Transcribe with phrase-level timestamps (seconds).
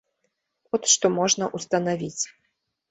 [0.77, 2.23] От што можна ўстанавіць.